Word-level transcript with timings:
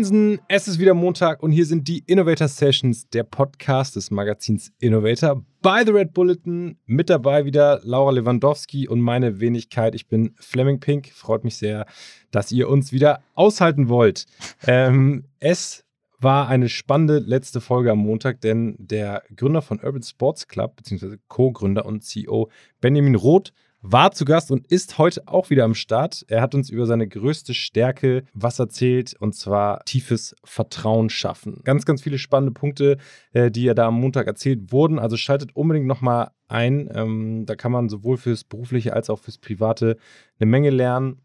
Moinsen, 0.00 0.40
es 0.48 0.66
ist 0.66 0.78
wieder 0.78 0.94
Montag 0.94 1.42
und 1.42 1.52
hier 1.52 1.66
sind 1.66 1.86
die 1.86 2.02
Innovator 2.06 2.48
Sessions, 2.48 3.10
der 3.10 3.22
Podcast 3.22 3.96
des 3.96 4.10
Magazins 4.10 4.72
Innovator 4.78 5.44
bei 5.60 5.84
The 5.84 5.90
Red 5.90 6.14
Bulletin. 6.14 6.78
Mit 6.86 7.10
dabei 7.10 7.44
wieder 7.44 7.82
Laura 7.84 8.10
Lewandowski 8.12 8.88
und 8.88 9.02
meine 9.02 9.40
Wenigkeit. 9.40 9.94
Ich 9.94 10.08
bin 10.08 10.32
Fleming 10.40 10.80
Pink. 10.80 11.10
Freut 11.12 11.44
mich 11.44 11.58
sehr, 11.58 11.84
dass 12.30 12.50
ihr 12.50 12.70
uns 12.70 12.92
wieder 12.92 13.20
aushalten 13.34 13.90
wollt. 13.90 14.24
Ähm, 14.66 15.24
es 15.38 15.84
war 16.18 16.48
eine 16.48 16.70
spannende 16.70 17.18
letzte 17.18 17.60
Folge 17.60 17.92
am 17.92 17.98
Montag, 17.98 18.40
denn 18.40 18.76
der 18.78 19.22
Gründer 19.36 19.60
von 19.60 19.80
Urban 19.80 20.02
Sports 20.02 20.48
Club, 20.48 20.76
beziehungsweise 20.76 21.18
Co-Gründer 21.28 21.84
und 21.84 22.04
CEO 22.04 22.48
Benjamin 22.80 23.16
Roth, 23.16 23.52
war 23.82 24.12
zu 24.12 24.24
Gast 24.24 24.50
und 24.50 24.66
ist 24.66 24.98
heute 24.98 25.26
auch 25.26 25.50
wieder 25.50 25.64
am 25.64 25.74
Start. 25.74 26.24
Er 26.28 26.42
hat 26.42 26.54
uns 26.54 26.70
über 26.70 26.86
seine 26.86 27.08
größte 27.08 27.54
Stärke 27.54 28.24
was 28.34 28.58
erzählt 28.58 29.14
und 29.18 29.34
zwar 29.34 29.84
tiefes 29.84 30.34
Vertrauen 30.44 31.08
schaffen. 31.08 31.60
Ganz, 31.64 31.86
ganz 31.86 32.02
viele 32.02 32.18
spannende 32.18 32.52
Punkte, 32.52 32.98
äh, 33.32 33.50
die 33.50 33.64
ja 33.64 33.74
da 33.74 33.86
am 33.86 34.00
Montag 34.00 34.26
erzählt 34.26 34.72
wurden. 34.72 34.98
Also 34.98 35.16
schaltet 35.16 35.56
unbedingt 35.56 35.86
nochmal 35.86 36.30
ein. 36.48 36.90
Ähm, 36.94 37.46
da 37.46 37.56
kann 37.56 37.72
man 37.72 37.88
sowohl 37.88 38.16
fürs 38.18 38.44
Berufliche 38.44 38.92
als 38.92 39.08
auch 39.08 39.18
fürs 39.18 39.38
Private 39.38 39.96
eine 40.38 40.50
Menge 40.50 40.70
lernen. 40.70 41.22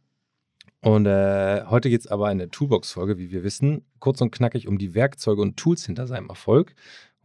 Und 0.81 1.07
äh, 1.07 1.63
heute 1.65 1.89
geht 1.89 2.01
es 2.01 2.07
aber 2.07 2.31
in 2.31 2.37
der 2.37 2.51
Toolbox-Folge, 2.51 3.17
wie 3.17 3.31
wir 3.31 3.43
wissen, 3.43 3.85
kurz 3.99 4.21
und 4.21 4.31
knackig 4.31 4.67
um 4.67 4.77
die 4.77 4.93
Werkzeuge 4.93 5.41
und 5.41 5.57
Tools 5.57 5.83
hinter 5.85 6.05
seinem 6.05 6.29
Erfolg. 6.29 6.75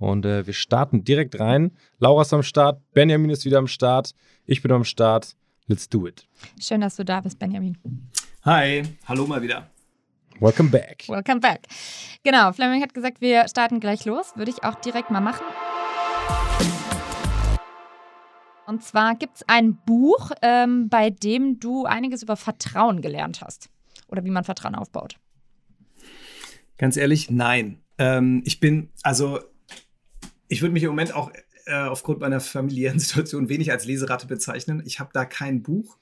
Und 0.01 0.25
äh, 0.25 0.47
wir 0.47 0.55
starten 0.55 1.05
direkt 1.05 1.39
rein. 1.39 1.73
Laura 1.99 2.23
ist 2.23 2.33
am 2.33 2.43
Start, 2.43 2.81
Benjamin 2.95 3.31
ist 3.31 3.45
wieder 3.45 3.59
am 3.59 3.69
Start, 3.69 4.15
ich 4.47 4.63
bin 4.63 4.73
am 4.73 4.83
Start. 4.83 5.37
Let's 5.67 5.89
do 5.89 6.07
it. 6.07 6.27
Schön, 6.59 6.81
dass 6.81 6.97
du 6.97 7.05
da 7.05 7.21
bist, 7.21 7.39
Benjamin. 7.39 7.77
Hi, 8.45 8.83
hallo 9.05 9.27
mal 9.27 9.43
wieder. 9.43 9.71
Welcome 10.41 10.71
back. 10.71 11.05
Welcome 11.07 11.41
back. 11.41 11.67
Genau, 12.25 12.51
Fleming 12.53 12.83
hat 12.83 12.95
gesagt, 12.95 13.21
wir 13.21 13.47
starten 13.47 13.79
gleich 13.79 14.07
los. 14.07 14.33
Würde 14.37 14.51
ich 14.51 14.65
auch 14.65 14.75
direkt 14.77 15.11
mal 15.11 15.21
machen. 15.21 15.45
Und 18.67 18.83
zwar 18.83 19.17
gibt 19.17 19.37
es 19.37 19.49
ein 19.49 19.77
Buch, 19.85 20.31
ähm, 20.41 20.89
bei 20.89 21.11
dem 21.11 21.61
du 21.61 21.85
einiges 21.85 22.23
über 22.23 22.37
Vertrauen 22.37 23.03
gelernt 23.03 23.43
hast. 23.43 23.69
Oder 24.09 24.25
wie 24.25 24.31
man 24.31 24.45
Vertrauen 24.45 24.75
aufbaut. 24.75 25.17
Ganz 26.79 26.97
ehrlich, 26.97 27.31
nein. 27.31 27.83
Ähm, 27.99 28.43
ich 28.47 28.61
bin, 28.61 28.89
also, 29.03 29.41
ich 30.51 30.61
würde 30.63 30.73
mich 30.73 30.83
im 30.83 30.91
Moment 30.91 31.15
auch 31.15 31.31
äh, 31.67 31.75
aufgrund 31.75 32.21
meiner 32.21 32.41
familiären 32.41 32.99
Situation 32.99 33.49
wenig 33.49 33.71
als 33.71 33.87
Leseratte 33.87 34.27
bezeichnen. 34.27 34.83
Ich 34.85 35.01
habe 35.01 35.11
da 35.13 35.25
kein 35.25 35.63
Buch. 35.63 35.97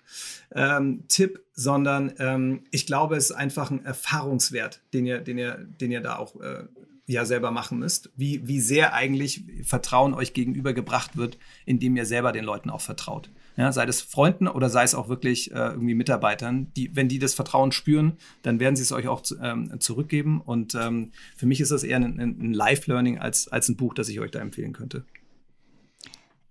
Ähm, 0.54 1.04
Tipp, 1.08 1.44
sondern 1.52 2.14
ähm, 2.18 2.64
ich 2.70 2.86
glaube, 2.86 3.16
es 3.16 3.30
ist 3.30 3.36
einfach 3.36 3.70
ein 3.70 3.84
Erfahrungswert, 3.84 4.80
den 4.94 5.06
ihr, 5.06 5.20
den 5.20 5.38
ihr, 5.38 5.58
den 5.58 5.92
ihr 5.92 6.00
da 6.00 6.16
auch 6.16 6.40
äh, 6.40 6.64
ja 7.12 7.24
selber 7.24 7.50
machen 7.50 7.78
müsst, 7.78 8.10
wie, 8.16 8.46
wie 8.46 8.60
sehr 8.60 8.92
eigentlich 8.92 9.44
Vertrauen 9.62 10.14
euch 10.14 10.34
gegenübergebracht 10.34 11.16
wird, 11.16 11.38
indem 11.64 11.96
ihr 11.96 12.06
selber 12.06 12.32
den 12.32 12.44
Leuten 12.44 12.70
auch 12.70 12.80
vertraut. 12.80 13.30
Ja, 13.56 13.72
sei 13.72 13.86
es 13.86 14.00
Freunden 14.00 14.46
oder 14.46 14.68
sei 14.68 14.84
es 14.84 14.94
auch 14.94 15.08
wirklich 15.08 15.50
äh, 15.50 15.70
irgendwie 15.70 15.94
Mitarbeitern, 15.94 16.72
die, 16.76 16.94
wenn 16.94 17.08
die 17.08 17.18
das 17.18 17.34
Vertrauen 17.34 17.72
spüren, 17.72 18.16
dann 18.42 18.60
werden 18.60 18.76
sie 18.76 18.82
es 18.82 18.92
euch 18.92 19.08
auch 19.08 19.22
ähm, 19.42 19.80
zurückgeben. 19.80 20.40
Und 20.40 20.76
ähm, 20.76 21.10
für 21.36 21.46
mich 21.46 21.60
ist 21.60 21.72
das 21.72 21.82
eher 21.82 21.96
ein, 21.96 22.20
ein 22.20 22.52
Live-Learning 22.52 23.18
als, 23.18 23.48
als 23.48 23.68
ein 23.68 23.76
Buch, 23.76 23.94
das 23.94 24.08
ich 24.08 24.20
euch 24.20 24.30
da 24.30 24.38
empfehlen 24.38 24.74
könnte. 24.74 25.04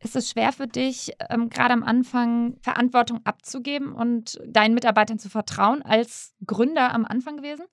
Ist 0.04 0.16
es 0.16 0.30
schwer 0.30 0.52
für 0.52 0.68
dich, 0.68 1.12
ähm, 1.30 1.50
gerade 1.50 1.74
am 1.74 1.84
Anfang 1.84 2.58
Verantwortung 2.62 3.22
abzugeben 3.24 3.94
und 3.94 4.40
deinen 4.46 4.76
Mitarbeitern 4.76 5.18
zu 5.18 5.30
vertrauen, 5.30 5.82
als 5.82 6.36
Gründer 6.46 6.94
am 6.94 7.04
Anfang 7.04 7.38
gewesen? 7.38 7.66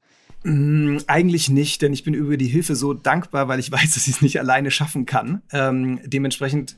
Mm, 0.43 0.99
eigentlich 1.07 1.51
nicht, 1.51 1.83
denn 1.83 1.93
ich 1.93 2.03
bin 2.03 2.15
über 2.15 2.37
die 2.37 2.47
Hilfe 2.47 2.77
so 2.77 2.95
dankbar, 2.95 3.49
weil 3.49 3.61
ich 3.61 3.71
weiß, 3.73 3.95
dass 3.95 4.07
ich 4.07 4.15
es 4.15 4.23
nicht 4.23 4.39
alleine 4.41 4.71
schaffen 4.71 5.05
kann. 5.05 5.43
Ähm, 5.53 6.01
dementsprechend 6.05 6.77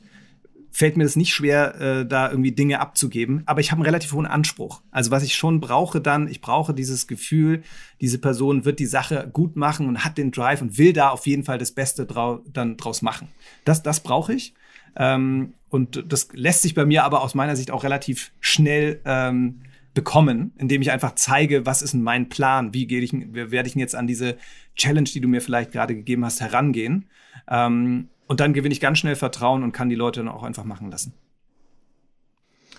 fällt 0.77 0.99
mir 0.99 1.05
es 1.05 1.17
nicht 1.17 1.33
schwer, 1.33 1.81
äh, 1.81 2.07
da 2.07 2.31
irgendwie 2.31 2.53
Dinge 2.53 2.81
abzugeben. 2.81 3.43
Aber 3.47 3.61
ich 3.61 3.71
habe 3.71 3.79
einen 3.79 3.87
relativ 3.87 4.13
hohen 4.13 4.27
Anspruch. 4.27 4.83
Also 4.91 5.11
was 5.11 5.23
ich 5.23 5.35
schon 5.35 5.59
brauche 5.59 6.03
dann, 6.03 6.29
ich 6.29 6.43
brauche 6.43 6.75
dieses 6.75 7.07
Gefühl, 7.07 7.63
diese 8.03 8.19
Person 8.19 8.67
wird 8.67 8.79
die 8.79 8.87
Sache 8.87 9.31
gut 9.33 9.57
machen 9.57 9.89
und 9.89 10.05
hat 10.05 10.19
den 10.19 10.33
Drive 10.33 10.61
und 10.61 10.77
will 10.77 10.93
da 10.93 11.09
auf 11.09 11.27
jeden 11.27 11.45
Fall 11.45 11.57
das 11.57 11.73
Beste 11.73 12.05
drau 12.05 12.43
dann 12.53 12.77
draus 12.77 13.01
machen. 13.01 13.29
Das, 13.65 13.83
das 13.83 14.01
brauche 14.01 14.35
ich. 14.35 14.53
Ähm, 14.97 15.55
und 15.69 16.05
das 16.11 16.29
lässt 16.33 16.63
sich 16.63 16.75
bei 16.75 16.85
mir 16.85 17.05
aber 17.05 17.23
aus 17.23 17.35
meiner 17.35 17.57
Sicht 17.57 17.71
auch 17.71 17.85
relativ 17.85 18.33
schnell 18.41 19.01
ähm, 19.05 19.63
bekommen, 19.95 20.53
indem 20.59 20.83
ich 20.83 20.91
einfach 20.91 21.15
zeige, 21.15 21.67
was 21.67 21.83
ist 21.83 21.95
denn 21.95 22.03
mein 22.03 22.29
Plan, 22.29 22.75
wie 22.75 22.87
gehe 22.87 23.01
ich, 23.01 23.13
werde 23.13 23.67
ich 23.67 23.73
denn 23.73 23.81
jetzt 23.81 23.95
an 23.95 24.07
diese 24.07 24.37
Challenge, 24.77 25.09
die 25.09 25.21
du 25.21 25.29
mir 25.29 25.41
vielleicht 25.41 25.73
gerade 25.73 25.95
gegeben 25.95 26.25
hast, 26.25 26.41
herangehen. 26.41 27.07
Ähm, 27.49 28.09
und 28.27 28.41
dann 28.41 28.53
gewinne 28.53 28.73
ich 28.73 28.81
ganz 28.81 28.99
schnell 28.99 29.17
Vertrauen 29.17 29.63
und 29.63 29.73
kann 29.73 29.89
die 29.89 29.95
Leute 29.95 30.21
dann 30.21 30.29
auch 30.29 30.43
einfach 30.43 30.65
machen 30.65 30.91
lassen. 30.91 31.15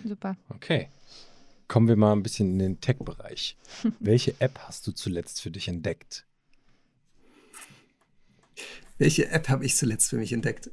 Super. 0.04 0.38
Okay. 0.50 0.90
Kommen 1.68 1.88
wir 1.88 1.96
mal 1.96 2.14
ein 2.14 2.24
bisschen 2.24 2.52
in 2.52 2.60
den 2.60 2.82
Tech-Bereich. 2.82 3.58
Welche 4.00 4.40
App 4.40 4.60
hast 4.68 4.88
du 4.88 4.92
zuletzt 4.92 5.42
für 5.42 5.52
dich 5.52 5.68
entdeckt? 5.68 6.26
Welche 8.98 9.30
App 9.30 9.50
habe 9.50 9.66
ich 9.66 9.76
zuletzt 9.76 10.10
für 10.10 10.18
mich 10.18 10.34
entdeckt? 10.34 10.72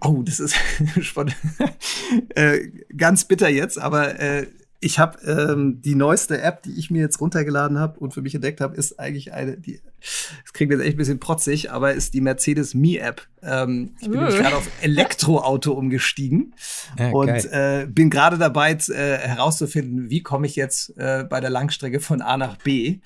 Oh, 0.00 0.22
das 0.22 0.40
ist 0.40 0.54
äh, 2.34 2.68
ganz 2.96 3.24
bitter 3.24 3.48
jetzt, 3.48 3.78
aber 3.78 4.18
äh, 4.20 4.46
ich 4.80 4.98
habe 4.98 5.18
ähm, 5.26 5.80
die 5.82 5.96
neueste 5.96 6.40
App, 6.40 6.62
die 6.62 6.78
ich 6.78 6.90
mir 6.90 7.00
jetzt 7.00 7.20
runtergeladen 7.20 7.78
habe 7.78 7.98
und 7.98 8.14
für 8.14 8.22
mich 8.22 8.34
entdeckt 8.34 8.60
habe, 8.60 8.76
ist 8.76 9.00
eigentlich 9.00 9.32
eine, 9.32 9.56
die, 9.56 9.80
das 10.00 10.52
klingt 10.52 10.70
jetzt 10.70 10.82
echt 10.82 10.94
ein 10.94 10.98
bisschen 10.98 11.18
protzig, 11.18 11.72
aber 11.72 11.94
ist 11.94 12.14
die 12.14 12.20
Mercedes 12.20 12.74
Me 12.74 12.98
App. 12.98 13.22
Ähm, 13.42 13.96
ich 14.00 14.08
bin 14.08 14.20
uh. 14.20 14.28
gerade 14.28 14.56
auf 14.56 14.68
Elektroauto 14.82 15.72
umgestiegen 15.72 16.54
ja, 16.96 17.10
und 17.10 17.28
äh, 17.28 17.88
bin 17.90 18.08
gerade 18.08 18.38
dabei 18.38 18.72
äh, 18.72 19.18
herauszufinden, 19.18 20.10
wie 20.10 20.22
komme 20.22 20.46
ich 20.46 20.54
jetzt 20.54 20.96
äh, 20.96 21.26
bei 21.28 21.40
der 21.40 21.50
Langstrecke 21.50 21.98
von 21.98 22.22
A 22.22 22.36
nach 22.36 22.56
B, 22.58 23.00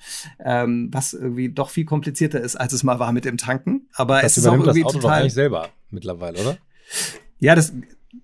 ähm, 0.45 0.89
was 0.91 1.13
irgendwie 1.13 1.49
doch 1.49 1.71
viel 1.71 1.85
komplizierter 1.85 2.39
ist, 2.39 2.55
als 2.55 2.73
es 2.73 2.83
mal 2.83 2.99
war 2.99 3.11
mit 3.13 3.25
dem 3.25 3.37
Tanken. 3.37 3.87
Aber 3.93 4.21
das 4.21 4.33
es 4.33 4.39
ist 4.39 4.47
auch 4.47 4.53
irgendwie 4.53 4.81
das 4.81 4.89
Auto 4.89 4.99
total. 4.99 5.09
Doch 5.09 5.21
eigentlich 5.21 5.33
selber 5.33 5.69
mittlerweile, 5.89 6.39
oder? 6.39 6.57
Ja, 7.39 7.55
das 7.55 7.73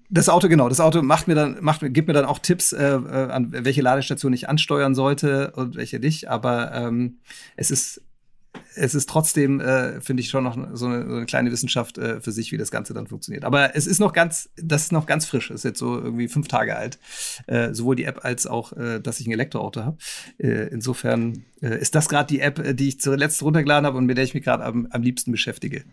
das 0.10 0.30
Auto, 0.30 0.48
genau. 0.50 0.70
Das 0.70 0.80
Auto 0.80 1.02
macht 1.02 1.28
mir 1.28 1.36
dann, 1.36 1.58
macht, 1.62 1.82
gibt 1.94 2.08
mir 2.08 2.14
dann 2.14 2.26
auch 2.26 2.40
Tipps, 2.40 2.74
äh, 2.74 2.84
äh, 2.84 3.32
an 3.32 3.52
welche 3.52 3.82
Ladestation 3.82 4.34
ich 4.34 4.50
ansteuern 4.50 4.96
sollte 4.96 5.52
und 5.52 5.76
welche 5.76 6.00
nicht. 6.00 6.30
Aber 6.30 6.74
ähm, 6.74 7.20
es 7.56 7.70
ist, 7.70 8.02
es 8.76 8.96
ist 8.96 9.08
trotzdem, 9.08 9.60
äh, 9.60 10.02
finde 10.02 10.22
ich, 10.22 10.30
schon 10.30 10.44
noch 10.44 10.56
so 10.74 10.88
eine, 10.88 11.08
so 11.08 11.16
eine 11.16 11.26
kleine 11.28 11.52
Wissenschaft 11.52 12.00
äh, 12.00 12.22
für 12.22 12.32
sich, 12.32 12.52
wie 12.52 12.58
das 12.58 12.72
Ganze 12.72 12.96
dann 12.96 13.06
funktioniert. 13.06 13.46
Aber 13.46 13.76
es 13.76 13.86
ist 13.86 14.00
noch 14.00 14.12
ganz, 14.12 14.50
das 14.56 14.84
ist 14.84 14.92
noch 14.92 15.06
ganz 15.06 15.28
frisch. 15.28 15.52
Ist 15.52 15.64
jetzt 15.64 15.80
so 15.80 15.96
irgendwie 15.96 16.28
fünf 16.28 16.48
Tage 16.48 16.76
alt. 16.76 16.98
Äh, 17.46 17.74
sowohl 17.76 17.96
die 17.96 18.06
App 18.06 18.26
als 18.26 18.48
auch, 18.48 18.74
äh, 18.74 19.00
dass 19.00 19.20
ich 19.20 19.28
ein 19.28 19.32
Elektroauto 19.32 19.84
habe. 19.84 19.98
Insofern 20.40 21.44
ist 21.62 21.96
das 21.96 22.08
gerade 22.08 22.28
die 22.28 22.40
App, 22.40 22.76
die 22.78 22.88
ich 22.88 23.00
zuletzt 23.00 23.44
runtergeladen 23.44 23.86
habe 23.86 23.98
und 23.98 24.06
mit 24.06 24.18
der 24.18 24.24
ich 24.24 24.34
mich 24.34 24.44
gerade 24.44 24.64
am, 24.64 24.88
am 24.90 25.02
liebsten 25.02 25.32
beschäftige. 25.32 25.84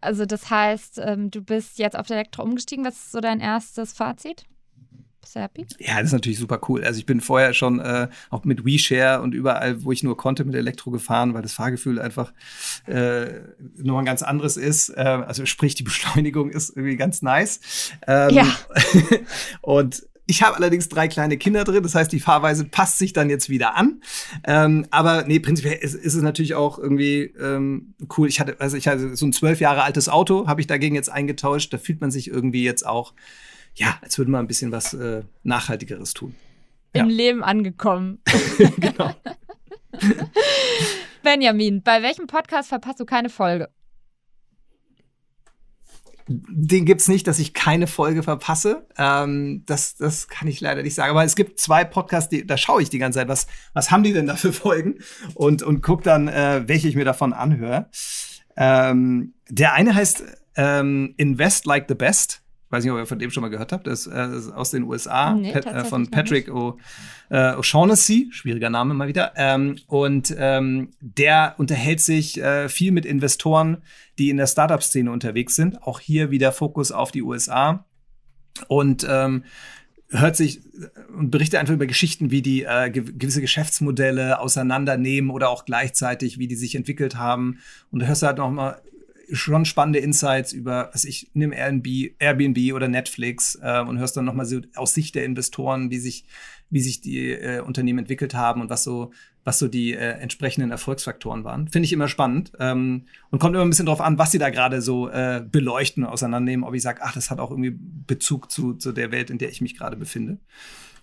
Also 0.00 0.26
das 0.26 0.50
heißt, 0.50 1.00
ähm, 1.02 1.30
du 1.30 1.42
bist 1.42 1.78
jetzt 1.78 1.98
auf 1.98 2.10
Elektro 2.10 2.42
umgestiegen. 2.42 2.84
Was 2.84 2.94
ist 2.94 3.12
so 3.12 3.20
dein 3.20 3.40
erstes 3.40 3.92
Fazit? 3.92 4.44
Bist 5.26 5.34
du 5.34 5.40
happy? 5.40 5.66
Ja, 5.80 5.96
das 5.96 6.06
ist 6.06 6.12
natürlich 6.12 6.38
super 6.38 6.60
cool. 6.68 6.84
Also 6.84 6.98
ich 6.98 7.06
bin 7.06 7.20
vorher 7.20 7.52
schon 7.52 7.80
äh, 7.80 8.08
auch 8.30 8.44
mit 8.44 8.64
WeShare 8.64 9.22
und 9.22 9.34
überall, 9.34 9.82
wo 9.82 9.90
ich 9.90 10.04
nur 10.04 10.16
konnte, 10.16 10.44
mit 10.44 10.54
Elektro 10.54 10.92
gefahren, 10.92 11.34
weil 11.34 11.42
das 11.42 11.52
Fahrgefühl 11.52 12.00
einfach 12.00 12.32
äh, 12.86 13.26
noch 13.76 13.98
ein 13.98 14.04
ganz 14.04 14.22
anderes 14.22 14.56
ist. 14.56 14.90
Äh, 14.90 15.00
also 15.00 15.44
sprich, 15.44 15.74
die 15.74 15.82
Beschleunigung 15.82 16.50
ist 16.50 16.70
irgendwie 16.70 16.96
ganz 16.96 17.22
nice. 17.22 17.58
Ähm, 18.06 18.30
ja. 18.30 18.46
und 19.62 20.06
ich 20.26 20.42
habe 20.42 20.56
allerdings 20.56 20.88
drei 20.88 21.08
kleine 21.08 21.36
Kinder 21.36 21.64
drin, 21.64 21.82
das 21.82 21.94
heißt, 21.94 22.10
die 22.10 22.20
Fahrweise 22.20 22.64
passt 22.64 22.98
sich 22.98 23.12
dann 23.12 23.30
jetzt 23.30 23.48
wieder 23.48 23.76
an. 23.76 24.02
Ähm, 24.44 24.86
aber 24.90 25.24
nee, 25.24 25.38
prinzipiell 25.38 25.78
ist, 25.80 25.94
ist, 25.94 26.14
es 26.14 26.22
natürlich 26.22 26.54
auch 26.54 26.78
irgendwie 26.78 27.32
ähm, 27.40 27.94
cool. 28.16 28.28
Ich 28.28 28.40
hatte, 28.40 28.56
also 28.58 28.76
ich 28.76 28.88
hatte 28.88 29.16
so 29.16 29.26
ein 29.26 29.32
zwölf 29.32 29.60
Jahre 29.60 29.82
altes 29.82 30.08
Auto, 30.08 30.48
habe 30.48 30.60
ich 30.60 30.66
dagegen 30.66 30.96
jetzt 30.96 31.10
eingetauscht. 31.10 31.72
Da 31.72 31.78
fühlt 31.78 32.00
man 32.00 32.10
sich 32.10 32.28
irgendwie 32.28 32.64
jetzt 32.64 32.84
auch, 32.84 33.14
ja, 33.76 33.98
als 34.02 34.18
würde 34.18 34.30
man 34.30 34.44
ein 34.44 34.48
bisschen 34.48 34.72
was 34.72 34.94
äh, 34.94 35.22
Nachhaltigeres 35.44 36.12
tun. 36.12 36.34
Im 36.92 37.08
Leben 37.08 37.44
angekommen. 37.44 38.18
genau. 38.78 39.14
Benjamin, 41.22 41.82
bei 41.82 42.02
welchem 42.02 42.26
Podcast 42.26 42.68
verpasst 42.68 42.98
du 42.98 43.04
keine 43.04 43.28
Folge? 43.28 43.68
Den 46.28 46.84
gibt's 46.84 47.08
nicht, 47.08 47.26
dass 47.26 47.38
ich 47.38 47.54
keine 47.54 47.86
Folge 47.86 48.22
verpasse. 48.22 48.86
Ähm, 48.98 49.62
das, 49.66 49.96
das 49.96 50.28
kann 50.28 50.48
ich 50.48 50.60
leider 50.60 50.82
nicht 50.82 50.94
sagen. 50.94 51.10
Aber 51.10 51.24
es 51.24 51.36
gibt 51.36 51.60
zwei 51.60 51.84
Podcasts, 51.84 52.28
die, 52.28 52.46
da 52.46 52.56
schaue 52.56 52.82
ich 52.82 52.90
die 52.90 52.98
ganze 52.98 53.20
Zeit, 53.20 53.28
was, 53.28 53.46
was 53.74 53.90
haben 53.90 54.02
die 54.02 54.12
denn 54.12 54.26
da 54.26 54.34
für 54.34 54.52
Folgen? 54.52 54.98
Und, 55.34 55.62
und 55.62 55.82
guck 55.82 56.02
dann, 56.02 56.28
äh, 56.28 56.64
welche 56.66 56.88
ich 56.88 56.96
mir 56.96 57.04
davon 57.04 57.32
anhöre. 57.32 57.90
Ähm, 58.56 59.34
der 59.48 59.74
eine 59.74 59.94
heißt 59.94 60.24
ähm, 60.56 61.14
Invest 61.16 61.66
Like 61.66 61.86
the 61.88 61.94
Best. 61.94 62.42
Weiß 62.70 62.84
nicht, 62.84 62.92
ob 62.92 62.98
ihr 62.98 63.06
von 63.06 63.18
dem 63.18 63.30
schon 63.30 63.42
mal 63.42 63.48
gehört 63.48 63.72
habt, 63.72 63.86
das 63.86 64.06
äh, 64.06 64.36
ist 64.36 64.50
aus 64.50 64.70
den 64.70 64.84
USA, 64.84 65.34
nee, 65.34 65.52
Pat, 65.52 65.66
äh, 65.66 65.84
von 65.84 66.10
Patrick 66.10 66.48
O'Shaughnessy, 66.48 68.32
schwieriger 68.32 68.70
Name 68.70 68.94
mal 68.94 69.08
wieder. 69.08 69.32
Ähm, 69.36 69.76
und 69.86 70.34
ähm, 70.38 70.90
der 71.00 71.54
unterhält 71.58 72.00
sich 72.00 72.40
äh, 72.42 72.68
viel 72.68 72.92
mit 72.92 73.06
Investoren, 73.06 73.78
die 74.18 74.30
in 74.30 74.36
der 74.36 74.46
Startup-Szene 74.46 75.10
unterwegs 75.10 75.54
sind. 75.54 75.82
Auch 75.82 76.00
hier 76.00 76.30
wieder 76.30 76.52
Fokus 76.52 76.90
auf 76.92 77.12
die 77.12 77.22
USA. 77.22 77.84
Und 78.68 79.06
ähm, 79.08 79.44
hört 80.08 80.36
sich 80.36 80.62
und 81.16 81.30
berichtet 81.30 81.60
einfach 81.60 81.74
über 81.74 81.86
Geschichten, 81.86 82.30
wie 82.30 82.42
die 82.42 82.62
äh, 82.62 82.90
gewisse 82.90 83.40
Geschäftsmodelle 83.40 84.38
auseinandernehmen 84.40 85.30
oder 85.30 85.50
auch 85.50 85.64
gleichzeitig, 85.64 86.38
wie 86.38 86.46
die 86.46 86.56
sich 86.56 86.74
entwickelt 86.74 87.16
haben. 87.16 87.58
Und 87.90 88.00
da 88.00 88.06
hörst 88.06 88.22
du 88.22 88.26
halt 88.26 88.38
noch 88.38 88.50
mal 88.50 88.80
schon 89.32 89.64
spannende 89.64 89.98
Insights 89.98 90.52
über, 90.52 90.90
was 90.92 91.04
ich 91.04 91.30
nimm 91.34 91.52
Airbnb, 91.52 92.72
oder 92.74 92.88
Netflix 92.88 93.58
äh, 93.62 93.80
und 93.80 93.98
hörst 93.98 94.16
dann 94.16 94.24
noch 94.24 94.34
mal 94.34 94.46
so 94.46 94.60
aus 94.74 94.94
Sicht 94.94 95.14
der 95.14 95.24
Investoren, 95.24 95.90
wie 95.90 95.98
sich 95.98 96.24
wie 96.68 96.80
sich 96.80 97.00
die 97.00 97.30
äh, 97.30 97.60
Unternehmen 97.60 98.00
entwickelt 98.00 98.34
haben 98.34 98.60
und 98.60 98.70
was 98.70 98.82
so 98.82 99.12
was 99.44 99.60
so 99.60 99.68
die 99.68 99.92
äh, 99.92 100.18
entsprechenden 100.18 100.72
Erfolgsfaktoren 100.72 101.44
waren. 101.44 101.68
Finde 101.68 101.86
ich 101.86 101.92
immer 101.92 102.08
spannend 102.08 102.52
ähm, 102.58 103.06
und 103.30 103.38
kommt 103.38 103.54
immer 103.54 103.64
ein 103.64 103.70
bisschen 103.70 103.86
drauf 103.86 104.00
an, 104.00 104.18
was 104.18 104.32
sie 104.32 104.38
da 104.38 104.50
gerade 104.50 104.82
so 104.82 105.08
äh, 105.08 105.44
beleuchten 105.48 106.04
und 106.04 106.10
auseinandernehmen, 106.10 106.64
ob 106.64 106.74
ich 106.74 106.82
sage, 106.82 107.00
ach, 107.02 107.14
das 107.14 107.30
hat 107.30 107.38
auch 107.38 107.52
irgendwie 107.52 107.76
Bezug 107.78 108.50
zu, 108.50 108.74
zu 108.74 108.90
der 108.90 109.12
Welt, 109.12 109.30
in 109.30 109.38
der 109.38 109.48
ich 109.48 109.60
mich 109.60 109.78
gerade 109.78 109.96
befinde. 109.96 110.38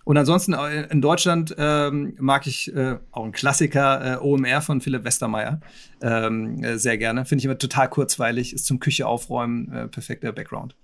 Und 0.04 0.18
ansonsten 0.18 0.52
äh, 0.52 0.86
in 0.88 1.00
Deutschland 1.00 1.54
ähm, 1.58 2.14
mag 2.18 2.46
ich 2.46 2.74
äh, 2.74 2.98
auch 3.10 3.24
ein 3.24 3.32
Klassiker, 3.32 4.20
äh, 4.20 4.24
OMR 4.24 4.60
von 4.60 4.80
Philipp 4.82 5.04
Westermeier, 5.04 5.60
ähm, 6.02 6.62
äh, 6.62 6.78
sehr 6.78 6.98
gerne. 6.98 7.24
Finde 7.24 7.40
ich 7.40 7.46
immer 7.46 7.58
total 7.58 7.88
kurzweilig, 7.88 8.52
ist 8.52 8.66
zum 8.66 8.80
Küche 8.80 9.06
aufräumen, 9.06 9.72
äh, 9.72 9.88
perfekter 9.88 10.32
Background. 10.32 10.76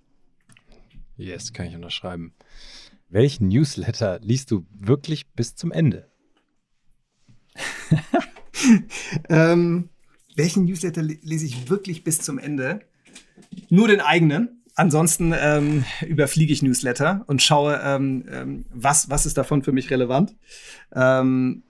Yes, 1.17 1.53
kann 1.53 1.67
ich 1.67 1.75
unterschreiben. 1.75 2.33
Welchen 3.11 3.49
Newsletter 3.49 4.21
liest 4.21 4.51
du 4.51 4.65
wirklich 4.73 5.31
bis 5.33 5.55
zum 5.55 5.71
Ende? 5.71 6.09
ähm, 9.29 9.91
welchen 10.37 10.65
Newsletter 10.65 11.03
lese 11.03 11.45
ich 11.45 11.69
wirklich 11.69 12.05
bis 12.05 12.21
zum 12.21 12.39
Ende? 12.39 12.81
Nur 13.69 13.89
den 13.89 14.01
eigenen. 14.01 14.60
Ansonsten 14.81 15.35
ähm, 15.39 15.85
überfliege 16.09 16.55
ich 16.55 16.63
Newsletter 16.63 17.23
und 17.27 17.43
schaue, 17.43 17.83
ähm, 17.85 18.25
ähm 18.33 18.65
was, 18.73 19.11
was 19.11 19.27
ist 19.27 19.37
davon 19.37 19.63
für 19.63 19.73
mich 19.73 19.91
relevant. 19.91 20.35
Ähm, 20.95 21.65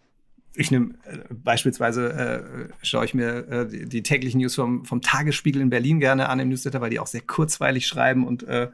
ich 0.55 0.71
nehme 0.71 0.95
äh, 1.05 1.19
beispielsweise 1.33 2.13
äh, 2.13 2.69
schaue 2.83 3.05
ich 3.05 3.15
mir 3.15 3.49
äh, 3.49 3.69
die, 3.69 3.89
die, 3.89 4.03
täglichen 4.03 4.41
News 4.41 4.57
vom, 4.57 4.85
vom 4.85 5.01
Tagesspiegel 5.01 5.63
in 5.63 5.71
Berlin 5.71 6.01
gerne 6.01 6.29
an 6.29 6.41
im 6.41 6.49
Newsletter, 6.49 6.81
weil 6.81 6.91
die 6.91 6.99
auch 6.99 7.07
sehr 7.07 7.21
kurzweilig 7.21 7.87
schreiben 7.87 8.27
und 8.27 8.43
äh, 8.45 8.69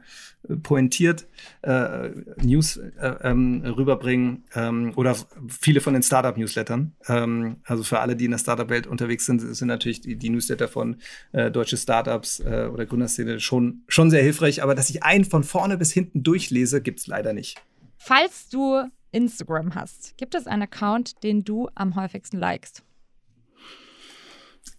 pointiert 0.63 1.27
äh, 1.61 2.09
News 2.41 2.77
äh, 2.77 3.15
ähm, 3.21 3.63
rüberbringen 3.63 4.43
ähm, 4.55 4.93
oder 4.95 5.15
viele 5.47 5.81
von 5.81 5.93
den 5.93 6.03
Startup-Newslettern. 6.03 6.93
Ähm, 7.07 7.57
also 7.63 7.83
für 7.83 7.99
alle, 7.99 8.15
die 8.15 8.25
in 8.25 8.31
der 8.31 8.37
Startup-Welt 8.39 8.87
unterwegs 8.87 9.25
sind, 9.25 9.39
sind 9.39 9.67
natürlich 9.67 10.01
die, 10.01 10.15
die 10.15 10.29
Newsletter 10.29 10.67
von 10.67 10.97
äh, 11.31 11.51
deutsche 11.51 11.77
Startups 11.77 12.41
oder 12.41 12.85
Gründerszene 12.85 13.39
schon, 13.39 13.83
schon 13.87 14.09
sehr 14.09 14.23
hilfreich, 14.23 14.63
aber 14.63 14.75
dass 14.75 14.89
ich 14.89 15.03
einen 15.03 15.25
von 15.25 15.43
vorne 15.43 15.77
bis 15.77 15.91
hinten 15.91 16.23
durchlese, 16.23 16.81
gibt 16.81 16.99
es 16.99 17.07
leider 17.07 17.33
nicht. 17.33 17.61
Falls 17.97 18.49
du 18.49 18.83
Instagram 19.11 19.75
hast, 19.75 20.17
gibt 20.17 20.35
es 20.35 20.47
einen 20.47 20.63
Account, 20.63 21.23
den 21.23 21.43
du 21.43 21.69
am 21.75 21.95
häufigsten 21.95 22.37
likest? 22.37 22.83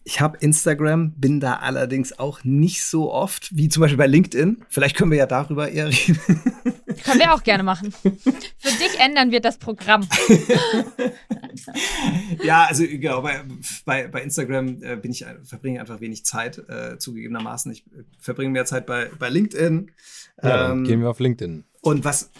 Ich 0.05 0.21
habe 0.21 0.39
Instagram, 0.39 1.13
bin 1.13 1.39
da 1.39 1.57
allerdings 1.57 2.19
auch 2.19 2.43
nicht 2.43 2.85
so 2.85 3.13
oft 3.13 3.55
wie 3.55 3.69
zum 3.69 3.83
Beispiel 3.83 3.99
bei 3.99 4.07
LinkedIn. 4.07 4.65
Vielleicht 4.69 4.97
können 4.97 5.11
wir 5.11 5.19
ja 5.19 5.27
darüber 5.27 5.71
eher 5.71 5.89
reden. 5.89 6.19
Können 7.05 7.21
wir 7.21 7.33
auch 7.33 7.45
gerne 7.45 7.63
machen. 7.63 7.93
Für 7.93 8.79
dich 8.79 8.99
ändern 8.99 9.31
wir 9.31 9.41
das 9.41 9.59
Programm. 9.59 10.09
ja, 12.43 12.65
also 12.65 12.85
genau, 12.87 13.23
bei, 13.23 13.43
bei, 13.85 14.09
bei 14.09 14.23
Instagram 14.23 14.83
äh, 14.83 14.97
bin 14.97 15.13
ich, 15.13 15.25
verbringe 15.45 15.81
einfach 15.81 16.01
wenig 16.01 16.25
Zeit, 16.25 16.59
äh, 16.69 16.99
zugegebenermaßen. 16.99 17.71
Ich 17.71 17.87
äh, 17.87 18.05
verbringe 18.19 18.51
mehr 18.51 18.65
Zeit 18.65 18.87
bei, 18.87 19.11
bei 19.19 19.29
LinkedIn. 19.29 19.93
Ja, 20.43 20.73
ähm, 20.73 20.85
gehen 20.85 21.01
wir 21.01 21.11
auf 21.11 21.21
LinkedIn. 21.21 21.65
Und 21.81 22.05
was, 22.05 22.31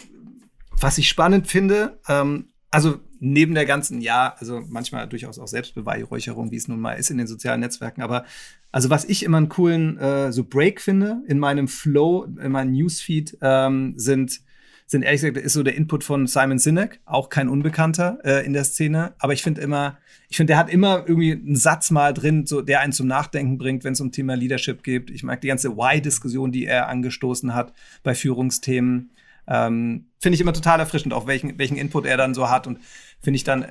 was 0.79 0.97
ich 0.97 1.09
spannend 1.09 1.47
finde, 1.47 1.99
ähm, 2.07 2.49
also 2.71 2.99
neben 3.19 3.53
der 3.53 3.65
ganzen, 3.65 4.01
ja, 4.01 4.35
also 4.39 4.61
manchmal 4.69 5.07
durchaus 5.07 5.39
auch 5.39 5.47
Selbstbeweihräucherung, 5.47 6.51
wie 6.51 6.55
es 6.55 6.67
nun 6.67 6.79
mal 6.79 6.93
ist 6.93 7.09
in 7.09 7.17
den 7.17 7.27
sozialen 7.27 7.59
Netzwerken, 7.59 8.01
aber 8.01 8.25
also 8.71 8.89
was 8.89 9.05
ich 9.05 9.23
immer 9.23 9.37
einen 9.37 9.49
coolen 9.49 9.97
äh, 9.97 10.31
so 10.31 10.43
Break 10.43 10.79
finde 10.79 11.21
in 11.27 11.39
meinem 11.39 11.67
Flow, 11.67 12.23
in 12.23 12.51
meinem 12.51 12.71
Newsfeed, 12.71 13.37
ähm, 13.41 13.93
sind 13.97 14.41
sind 14.89 15.03
ehrlich 15.03 15.21
gesagt, 15.21 15.37
ist 15.37 15.53
so 15.53 15.61
der 15.61 15.75
Input 15.75 16.03
von 16.03 16.25
Simon 16.25 16.57
Sinek, 16.57 16.99
auch 17.05 17.29
kein 17.29 17.47
Unbekannter 17.47 18.17
äh, 18.23 18.43
in 18.43 18.53
der 18.53 18.63
Szene. 18.63 19.13
Aber 19.19 19.33
ich 19.33 19.43
finde 19.43 19.61
immer, 19.61 19.99
ich 20.29 20.37
finde, 20.37 20.51
der 20.51 20.57
hat 20.57 20.71
immer 20.71 21.03
irgendwie 21.07 21.33
einen 21.33 21.55
Satz 21.55 21.91
mal 21.91 22.11
drin, 22.11 22.47
so, 22.47 22.63
der 22.63 22.79
einen 22.79 22.91
zum 22.91 23.05
Nachdenken 23.05 23.59
bringt, 23.59 23.83
wenn 23.83 23.93
es 23.93 24.01
um 24.01 24.11
Thema 24.11 24.33
Leadership 24.33 24.81
geht. 24.81 25.11
Ich 25.11 25.21
mag 25.21 25.41
die 25.41 25.47
ganze 25.47 25.77
Why-Diskussion, 25.77 26.51
die 26.51 26.65
er 26.65 26.87
angestoßen 26.87 27.53
hat 27.53 27.71
bei 28.01 28.15
Führungsthemen. 28.15 29.11
Ähm, 29.49 30.05
finde 30.19 30.35
ich 30.35 30.41
immer 30.41 30.53
total 30.53 30.79
erfrischend, 30.79 31.13
auch 31.13 31.27
welchen, 31.27 31.57
welchen 31.57 31.75
Input 31.75 32.05
er 32.05 32.17
dann 32.17 32.33
so 32.33 32.49
hat. 32.49 32.67
Und 32.67 32.79
finde 33.19 33.35
ich 33.35 33.43
dann 33.43 33.65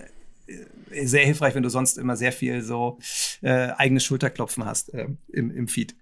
äh, 0.46 1.06
sehr 1.06 1.24
hilfreich, 1.24 1.54
wenn 1.54 1.62
du 1.62 1.70
sonst 1.70 1.96
immer 1.98 2.16
sehr 2.16 2.32
viel 2.32 2.62
so 2.62 2.98
äh, 3.42 3.70
eigenes 3.76 4.04
Schulterklopfen 4.04 4.64
hast 4.64 4.92
äh, 4.92 5.06
im, 5.28 5.50
im 5.50 5.68
Feed. 5.68 5.94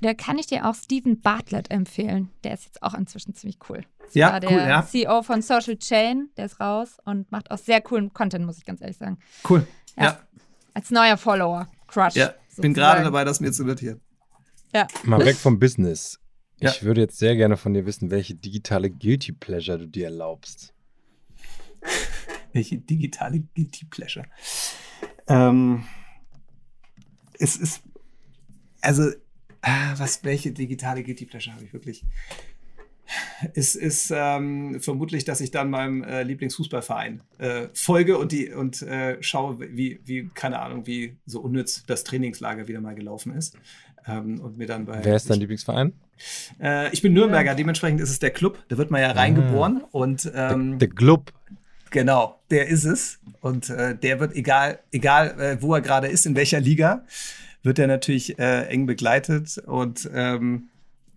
Da 0.00 0.14
kann 0.14 0.38
ich 0.38 0.46
dir 0.46 0.66
auch 0.66 0.74
Stephen 0.74 1.20
Bartlett 1.20 1.70
empfehlen. 1.70 2.30
Der 2.44 2.54
ist 2.54 2.64
jetzt 2.64 2.82
auch 2.82 2.94
inzwischen 2.94 3.34
ziemlich 3.34 3.58
cool. 3.68 3.82
Das 3.98 4.14
ja, 4.14 4.38
der 4.38 4.50
cool, 4.50 4.58
ja. 4.58 4.86
CEO 4.86 5.22
von 5.22 5.42
Social 5.42 5.76
Chain, 5.78 6.28
der 6.36 6.46
ist 6.46 6.60
raus 6.60 6.98
und 7.04 7.30
macht 7.32 7.50
auch 7.50 7.58
sehr 7.58 7.80
coolen 7.80 8.12
Content, 8.12 8.44
muss 8.44 8.58
ich 8.58 8.64
ganz 8.64 8.80
ehrlich 8.80 8.98
sagen. 8.98 9.18
Cool. 9.48 9.66
Ja. 9.96 10.04
ja. 10.04 10.20
Als 10.74 10.90
neuer 10.90 11.16
Follower. 11.16 11.68
Crush. 11.88 12.14
Ja, 12.14 12.26
sozusagen. 12.26 12.62
bin 12.62 12.74
gerade 12.74 13.02
dabei, 13.02 13.24
das 13.24 13.40
mir 13.40 13.52
zu 13.52 13.64
notieren. 13.64 14.00
Ja. 14.74 14.86
Mal 15.04 15.24
weg 15.24 15.36
vom 15.42 15.58
Business. 15.58 16.20
Ja. 16.60 16.70
Ich 16.70 16.82
würde 16.82 17.02
jetzt 17.02 17.18
sehr 17.18 17.36
gerne 17.36 17.56
von 17.56 17.74
dir 17.74 17.84
wissen, 17.84 18.10
welche 18.10 18.34
digitale 18.34 18.90
Guilty 18.90 19.32
Pleasure 19.32 19.78
du 19.78 19.86
dir 19.86 20.06
erlaubst. 20.06 20.72
welche 22.52 22.78
digitale 22.78 23.40
Guilty 23.54 23.84
Pleasure? 23.84 24.26
Ähm, 25.28 25.84
es 27.38 27.56
ist, 27.56 27.82
also, 28.80 29.10
ah, 29.60 29.98
was, 29.98 30.24
welche 30.24 30.52
digitale 30.52 31.02
Guilty 31.02 31.26
Pleasure 31.26 31.54
habe 31.54 31.64
ich 31.64 31.72
wirklich? 31.72 32.04
Es 33.54 33.74
ist 33.74 34.12
ähm, 34.14 34.80
vermutlich, 34.80 35.24
dass 35.24 35.40
ich 35.40 35.50
dann 35.50 35.70
meinem 35.70 36.02
äh, 36.02 36.22
Lieblingsfußballverein 36.22 37.22
äh, 37.38 37.68
folge 37.74 38.18
und 38.18 38.32
die 38.32 38.50
und 38.50 38.82
äh, 38.82 39.22
schaue, 39.22 39.58
wie, 39.60 40.00
wie, 40.04 40.30
keine 40.34 40.60
Ahnung, 40.60 40.86
wie 40.86 41.16
so 41.26 41.40
unnütz 41.40 41.84
das 41.86 42.04
Trainingslager 42.04 42.68
wieder 42.68 42.80
mal 42.80 42.94
gelaufen 42.94 43.34
ist. 43.34 43.56
Ähm, 44.06 44.40
und 44.40 44.56
mir 44.56 44.66
dann 44.66 44.86
bei. 44.86 45.04
Wer 45.04 45.16
ist 45.16 45.28
dein 45.28 45.40
Lieblingsverein? 45.40 45.92
Äh, 46.62 46.92
ich 46.92 47.02
bin 47.02 47.12
Nürnberger, 47.12 47.54
dementsprechend 47.54 48.00
ist 48.00 48.10
es 48.10 48.18
der 48.20 48.30
Club. 48.30 48.58
Da 48.68 48.78
wird 48.78 48.90
man 48.90 49.00
ja 49.00 49.10
reingeboren 49.10 49.82
ah. 49.82 49.88
und 49.90 50.30
ähm, 50.34 50.78
der, 50.78 50.88
Club. 50.88 51.32
Genau, 51.90 52.40
der 52.50 52.68
ist 52.68 52.84
es. 52.84 53.18
Und 53.40 53.68
äh, 53.68 53.96
der 53.96 54.20
wird, 54.20 54.34
egal, 54.34 54.78
egal 54.92 55.40
äh, 55.40 55.62
wo 55.62 55.74
er 55.74 55.80
gerade 55.80 56.06
ist, 56.06 56.24
in 56.24 56.36
welcher 56.36 56.60
Liga, 56.60 57.04
wird 57.62 57.80
er 57.80 57.88
natürlich 57.88 58.38
eng 58.38 58.86
begleitet. 58.86 59.58
Und 59.58 60.08
ähm, 60.14 60.68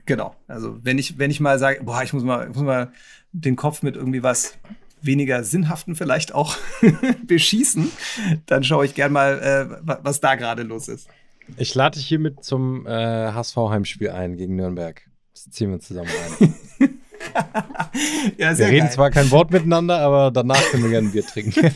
genau, 0.09 0.35
also 0.47 0.77
wenn 0.83 0.97
ich, 0.97 1.19
wenn 1.19 1.29
ich 1.29 1.39
mal 1.39 1.59
sage, 1.59 1.83
boah, 1.83 2.01
ich 2.01 2.11
muss 2.13 2.23
mal, 2.23 2.49
ich 2.49 2.55
muss 2.55 2.63
mal 2.63 2.91
den 3.31 3.55
Kopf 3.55 3.83
mit 3.83 3.95
irgendwie 3.95 4.23
was 4.23 4.57
weniger 5.01 5.43
sinnhaften 5.43 5.95
vielleicht 5.95 6.33
auch 6.33 6.57
beschießen, 7.27 7.91
dann 8.47 8.63
schaue 8.63 8.85
ich 8.85 8.95
gern 8.95 9.13
mal, 9.13 9.39
äh, 9.39 9.97
was 10.03 10.19
da 10.19 10.33
gerade 10.33 10.63
los 10.63 10.87
ist. 10.87 11.07
Ich 11.57 11.75
lade 11.75 11.99
dich 11.99 12.07
hiermit 12.07 12.43
zum 12.43 12.87
äh, 12.87 12.89
HSV-Heimspiel 12.89 14.09
ein 14.09 14.35
gegen 14.35 14.55
Nürnberg. 14.55 14.99
Das 15.33 15.51
ziehen 15.51 15.69
wir 15.69 15.79
zusammen 15.79 16.09
rein. 16.09 16.55
ja, 18.37 18.57
wir 18.57 18.67
reden 18.67 18.87
geil. 18.87 18.91
zwar 18.91 19.11
kein 19.11 19.29
Wort 19.29 19.51
miteinander, 19.51 19.99
aber 19.99 20.31
danach 20.31 20.61
können 20.71 20.83
wir 20.83 20.89
gerne 20.89 21.09
ein 21.09 21.11
Bier 21.11 21.25
trinken. 21.25 21.61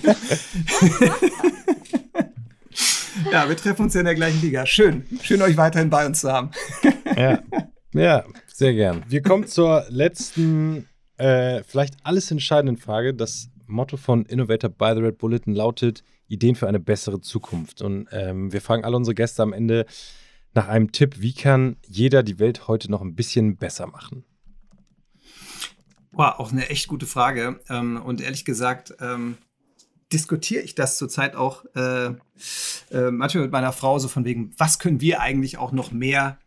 ja, 3.32 3.48
wir 3.48 3.56
treffen 3.56 3.84
uns 3.84 3.94
ja 3.94 4.00
in 4.00 4.06
der 4.06 4.16
gleichen 4.16 4.42
Liga. 4.42 4.66
Schön. 4.66 5.06
Schön, 5.22 5.40
euch 5.44 5.56
weiterhin 5.56 5.92
bei 5.92 6.08
uns 6.08 6.22
zu 6.22 6.32
haben. 6.32 6.50
ja. 7.16 7.40
Ja, 7.94 8.26
sehr 8.48 8.74
gern. 8.74 9.04
Wir 9.08 9.22
kommen 9.22 9.48
zur 9.48 9.86
letzten, 9.90 10.88
äh, 11.18 11.64
vielleicht 11.64 11.96
alles 12.04 12.32
entscheidenden 12.32 12.78
Frage. 12.78 13.14
Das 13.14 13.50
Motto 13.68 13.98
von 13.98 14.26
Innovator 14.26 14.70
by 14.70 14.94
the 14.96 15.02
Red 15.02 15.18
Bulletin 15.18 15.54
lautet: 15.54 16.04
Ideen 16.28 16.56
für 16.56 16.68
eine 16.68 16.80
bessere 16.80 17.22
Zukunft. 17.22 17.82
Und 17.82 18.08
ähm, 18.12 18.52
wir 18.52 18.62
fragen 18.62 18.84
alle 18.84 18.98
unsere 18.98 19.16
Gäste 19.16 19.44
am 19.44 19.54
Ende 19.54 19.86
nach 20.54 20.68
einem 20.68 20.92
Tipp, 20.92 21.16
wie 21.20 21.34
kann 21.34 21.78
jeder 21.88 22.24
die 22.24 22.40
Welt 22.40 22.68
heute 22.68 22.92
noch 22.92 23.02
ein 23.02 23.16
bisschen 23.16 23.58
besser 23.58 23.88
machen? 23.88 24.24
Wow, 26.12 26.36
auch 26.38 26.52
eine 26.52 26.70
echt 26.70 26.88
gute 26.88 27.08
Frage. 27.08 27.60
Ähm, 27.70 28.00
und 28.02 28.22
ehrlich 28.22 28.46
gesagt, 28.46 28.94
ähm, 29.00 29.38
diskutiere 30.12 30.62
ich 30.62 30.76
das 30.76 30.98
zurzeit 30.98 31.36
auch 31.36 31.66
äh, 31.76 32.12
äh, 32.92 33.12
manchmal 33.12 33.46
mit 33.46 33.52
meiner 33.52 33.74
Frau 33.74 33.98
so 33.98 34.08
von 34.08 34.26
wegen, 34.26 34.54
was 34.58 34.78
können 34.78 35.02
wir 35.02 35.22
eigentlich 35.22 35.58
auch 35.58 35.72
noch 35.72 35.92
mehr 35.92 36.38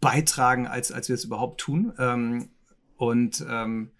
beitragen, 0.00 0.66
als, 0.66 0.92
als 0.92 1.08
wir 1.08 1.14
es 1.14 1.24
überhaupt 1.24 1.60
tun. 1.60 1.92
Ähm, 1.98 2.48
und 2.96 3.44
ähm, 3.48 3.90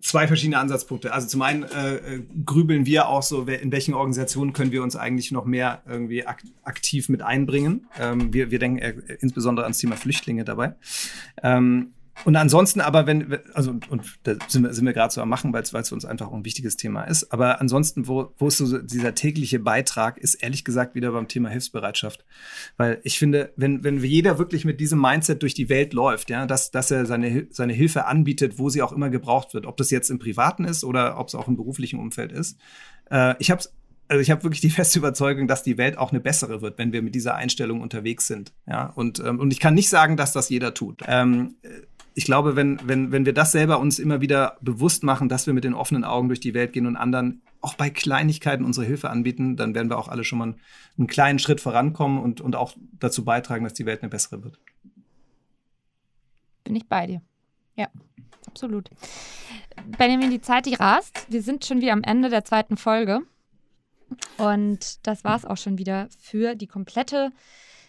zwei 0.00 0.26
verschiedene 0.26 0.58
Ansatzpunkte. 0.58 1.12
Also 1.12 1.28
zum 1.28 1.42
einen 1.42 1.62
äh, 1.64 1.96
äh 1.96 2.22
grübeln 2.44 2.86
wir 2.86 3.08
auch 3.08 3.22
so, 3.22 3.42
in 3.42 3.72
welchen 3.72 3.94
Organisationen 3.94 4.52
können 4.52 4.72
wir 4.72 4.82
uns 4.82 4.96
eigentlich 4.96 5.32
noch 5.32 5.44
mehr 5.44 5.82
irgendwie 5.86 6.26
ak 6.26 6.42
aktiv 6.62 7.08
mit 7.08 7.22
einbringen. 7.22 7.86
Ähm, 7.98 8.32
wir, 8.32 8.50
wir 8.50 8.58
denken 8.58 9.02
insbesondere 9.20 9.64
ans 9.64 9.78
Thema 9.78 9.96
Flüchtlinge 9.96 10.44
dabei. 10.44 10.74
Ähm, 11.42 11.92
und 12.24 12.36
ansonsten 12.36 12.80
aber, 12.80 13.06
wenn, 13.06 13.38
also, 13.54 13.72
und, 13.88 14.02
da 14.24 14.34
sind 14.48 14.64
wir, 14.64 14.74
sind 14.74 14.84
wir 14.84 14.92
gerade 14.92 15.12
so 15.12 15.20
am 15.20 15.28
Machen, 15.28 15.52
weil 15.52 15.62
es 15.62 15.70
für 15.70 15.94
uns 15.94 16.04
einfach 16.04 16.32
ein 16.32 16.44
wichtiges 16.44 16.76
Thema 16.76 17.04
ist. 17.04 17.32
Aber 17.32 17.60
ansonsten, 17.60 18.08
wo, 18.08 18.32
wo 18.38 18.48
ist 18.48 18.58
so 18.58 18.78
dieser 18.78 19.14
tägliche 19.14 19.58
Beitrag, 19.58 20.18
ist 20.18 20.34
ehrlich 20.34 20.64
gesagt 20.64 20.94
wieder 20.94 21.12
beim 21.12 21.28
Thema 21.28 21.48
Hilfsbereitschaft. 21.48 22.24
Weil 22.76 23.00
ich 23.04 23.18
finde, 23.18 23.52
wenn, 23.56 23.84
wenn 23.84 24.02
jeder 24.02 24.38
wirklich 24.38 24.64
mit 24.64 24.80
diesem 24.80 25.00
Mindset 25.00 25.42
durch 25.42 25.54
die 25.54 25.68
Welt 25.68 25.92
läuft, 25.92 26.30
ja, 26.30 26.46
dass, 26.46 26.70
dass 26.70 26.90
er 26.90 27.06
seine, 27.06 27.46
seine 27.50 27.72
Hilfe 27.72 28.06
anbietet, 28.06 28.58
wo 28.58 28.68
sie 28.68 28.82
auch 28.82 28.92
immer 28.92 29.10
gebraucht 29.10 29.54
wird, 29.54 29.66
ob 29.66 29.76
das 29.76 29.90
jetzt 29.90 30.10
im 30.10 30.18
Privaten 30.18 30.64
ist 30.64 30.84
oder 30.84 31.18
ob 31.18 31.28
es 31.28 31.34
auch 31.34 31.48
im 31.48 31.56
beruflichen 31.56 31.98
Umfeld 31.98 32.32
ist. 32.32 32.58
Äh, 33.10 33.34
ich 33.38 33.50
habe 33.50 33.62
also 34.08 34.22
ich 34.22 34.30
habe 34.30 34.42
wirklich 34.42 34.60
die 34.60 34.70
feste 34.70 34.98
Überzeugung, 34.98 35.46
dass 35.46 35.62
die 35.62 35.78
Welt 35.78 35.98
auch 35.98 36.10
eine 36.10 36.20
bessere 36.20 36.62
wird, 36.62 36.78
wenn 36.78 36.92
wir 36.92 37.02
mit 37.02 37.14
dieser 37.14 37.34
Einstellung 37.34 37.80
unterwegs 37.80 38.26
sind. 38.26 38.52
Ja, 38.66 38.86
und, 38.86 39.20
ähm, 39.20 39.38
und 39.38 39.52
ich 39.52 39.60
kann 39.60 39.74
nicht 39.74 39.88
sagen, 39.88 40.16
dass 40.16 40.32
das 40.32 40.48
jeder 40.48 40.74
tut. 40.74 41.02
Ähm, 41.06 41.56
ich 42.18 42.24
glaube, 42.24 42.56
wenn, 42.56 42.80
wenn, 42.82 43.12
wenn 43.12 43.26
wir 43.26 43.32
das 43.32 43.52
selber 43.52 43.78
uns 43.78 44.00
immer 44.00 44.20
wieder 44.20 44.56
bewusst 44.60 45.04
machen, 45.04 45.28
dass 45.28 45.46
wir 45.46 45.54
mit 45.54 45.62
den 45.62 45.72
offenen 45.72 46.02
Augen 46.02 46.26
durch 46.26 46.40
die 46.40 46.52
Welt 46.52 46.72
gehen 46.72 46.86
und 46.86 46.96
anderen 46.96 47.42
auch 47.60 47.74
bei 47.74 47.90
Kleinigkeiten 47.90 48.64
unsere 48.64 48.84
Hilfe 48.84 49.08
anbieten, 49.08 49.54
dann 49.54 49.72
werden 49.72 49.88
wir 49.88 49.96
auch 49.96 50.08
alle 50.08 50.24
schon 50.24 50.40
mal 50.40 50.56
einen 50.98 51.06
kleinen 51.06 51.38
Schritt 51.38 51.60
vorankommen 51.60 52.20
und, 52.20 52.40
und 52.40 52.56
auch 52.56 52.74
dazu 52.98 53.24
beitragen, 53.24 53.62
dass 53.62 53.74
die 53.74 53.86
Welt 53.86 54.02
eine 54.02 54.10
bessere 54.10 54.42
wird. 54.42 54.58
Bin 56.64 56.74
ich 56.74 56.88
bei 56.88 57.06
dir. 57.06 57.22
Ja, 57.76 57.86
absolut. 58.48 58.90
Benjamin, 59.96 60.30
die 60.30 60.40
Zeit, 60.40 60.66
die 60.66 60.74
rast. 60.74 61.24
Wir 61.30 61.40
sind 61.40 61.64
schon 61.64 61.80
wieder 61.80 61.92
am 61.92 62.02
Ende 62.02 62.30
der 62.30 62.44
zweiten 62.44 62.76
Folge. 62.76 63.20
Und 64.38 65.06
das 65.06 65.22
war 65.22 65.36
es 65.36 65.44
auch 65.44 65.56
schon 65.56 65.78
wieder 65.78 66.08
für 66.18 66.56
die 66.56 66.66
komplette 66.66 67.30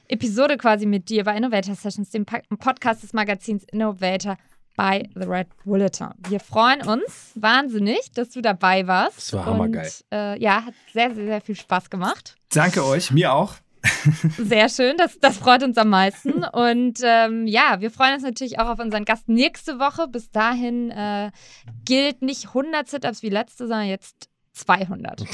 Episode 0.09 0.57
quasi 0.57 0.85
mit 0.85 1.07
dir 1.09 1.23
bei 1.23 1.37
Innovator 1.37 1.75
Sessions, 1.75 2.09
dem 2.09 2.25
Podcast 2.25 3.03
des 3.03 3.13
Magazins 3.13 3.63
Innovator 3.71 4.37
bei 4.75 5.07
The 5.13 5.27
Red 5.27 5.47
Bulletin. 5.63 6.09
Wir 6.27 6.39
freuen 6.39 6.81
uns 6.81 7.33
wahnsinnig, 7.35 8.11
dass 8.15 8.31
du 8.31 8.41
dabei 8.41 8.87
warst. 8.87 9.17
Das 9.17 9.33
war 9.33 9.45
hammergeil. 9.45 9.85
Und, 9.85 10.17
äh, 10.17 10.39
ja, 10.39 10.65
hat 10.65 10.73
sehr, 10.93 11.13
sehr, 11.13 11.25
sehr 11.25 11.41
viel 11.41 11.55
Spaß 11.55 11.91
gemacht. 11.91 12.35
Danke 12.51 12.83
euch, 12.85 13.11
mir 13.11 13.33
auch. 13.33 13.53
Sehr 14.37 14.67
schön, 14.67 14.97
das, 14.97 15.19
das 15.19 15.37
freut 15.37 15.63
uns 15.63 15.77
am 15.77 15.87
meisten. 15.87 16.43
Und 16.43 16.99
ähm, 17.01 17.47
ja, 17.47 17.79
wir 17.79 17.91
freuen 17.91 18.15
uns 18.15 18.23
natürlich 18.23 18.59
auch 18.59 18.67
auf 18.67 18.79
unseren 18.79 19.05
Gast 19.05 19.29
nächste 19.29 19.79
Woche. 19.79 20.09
Bis 20.09 20.31
dahin 20.31 20.91
äh, 20.91 21.31
gilt 21.85 22.21
nicht 22.21 22.47
100 22.47 22.89
Sit-Ups 22.89 23.23
wie 23.23 23.29
letzte, 23.29 23.69
sondern 23.69 23.87
jetzt 23.87 24.27
200. 24.51 25.23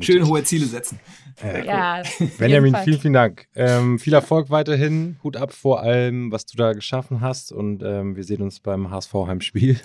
Schön 0.00 0.28
hohe 0.28 0.44
Ziele 0.44 0.66
setzen. 0.66 1.00
Äh, 1.44 1.66
ja, 1.66 2.02
Benjamin, 2.38 2.74
vielen, 2.84 3.00
vielen 3.00 3.12
Dank. 3.12 3.46
Ähm, 3.54 3.98
viel 3.98 4.14
Erfolg 4.14 4.50
weiterhin. 4.50 5.16
Hut 5.22 5.36
ab 5.36 5.52
vor 5.52 5.82
allem, 5.82 6.32
was 6.32 6.46
du 6.46 6.56
da 6.56 6.72
geschaffen 6.72 7.20
hast. 7.20 7.52
Und 7.52 7.82
ähm, 7.82 8.16
wir 8.16 8.24
sehen 8.24 8.42
uns 8.42 8.60
beim 8.60 8.90
HSV-Heimspiel. 8.90 9.78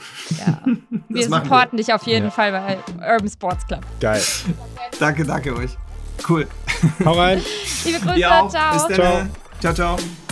Ja. 0.45 0.63
Wir 1.11 1.23
supporten 1.23 1.77
wir. 1.77 1.83
dich 1.83 1.91
auf 1.91 2.03
jeden 2.03 2.25
ja. 2.25 2.31
Fall 2.31 2.51
bei 2.51 2.77
Urban 3.13 3.29
Sports 3.29 3.65
Club. 3.65 3.81
Geil. 3.99 4.21
danke, 4.99 5.25
danke 5.25 5.55
euch. 5.55 5.71
Cool. 6.27 6.47
Hau 7.03 7.13
rein. 7.13 7.41
Liebe 7.83 7.99
Grüße. 7.99 8.19
Ciao. 8.19 8.47
Bis 8.47 8.97
dann. 8.97 9.29
Ciao, 9.59 9.73
ciao. 9.73 9.97
ciao. 9.97 10.28